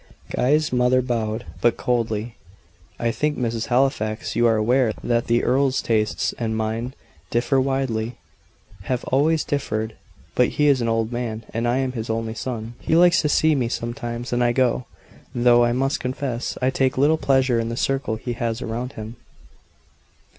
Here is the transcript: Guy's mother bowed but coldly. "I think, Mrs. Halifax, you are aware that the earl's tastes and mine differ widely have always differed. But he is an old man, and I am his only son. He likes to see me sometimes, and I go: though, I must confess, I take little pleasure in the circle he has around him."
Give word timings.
Guy's 0.31 0.73
mother 0.73 0.99
bowed 0.99 1.45
but 1.61 1.77
coldly. 1.77 2.35
"I 2.97 3.11
think, 3.11 3.37
Mrs. 3.37 3.67
Halifax, 3.67 4.35
you 4.35 4.47
are 4.47 4.55
aware 4.55 4.93
that 5.03 5.27
the 5.27 5.43
earl's 5.43 5.79
tastes 5.79 6.33
and 6.39 6.57
mine 6.57 6.95
differ 7.29 7.61
widely 7.61 8.17
have 8.85 9.03
always 9.09 9.43
differed. 9.43 9.93
But 10.33 10.47
he 10.57 10.65
is 10.69 10.81
an 10.81 10.89
old 10.89 11.11
man, 11.11 11.43
and 11.53 11.67
I 11.67 11.77
am 11.77 11.91
his 11.91 12.09
only 12.09 12.33
son. 12.33 12.73
He 12.79 12.95
likes 12.95 13.21
to 13.21 13.29
see 13.29 13.53
me 13.53 13.69
sometimes, 13.69 14.33
and 14.33 14.43
I 14.43 14.53
go: 14.53 14.87
though, 15.35 15.63
I 15.63 15.71
must 15.71 15.99
confess, 15.99 16.57
I 16.63 16.71
take 16.71 16.97
little 16.97 17.17
pleasure 17.17 17.59
in 17.59 17.69
the 17.69 17.77
circle 17.77 18.15
he 18.15 18.33
has 18.33 18.59
around 18.59 18.93
him." 18.93 19.17